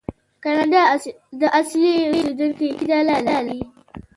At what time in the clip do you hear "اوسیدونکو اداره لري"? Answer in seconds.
2.07-3.59